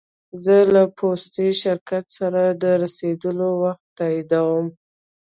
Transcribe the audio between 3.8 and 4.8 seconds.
تاییدوم.